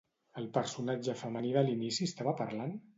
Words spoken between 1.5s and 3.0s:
de l'inici estava parlant?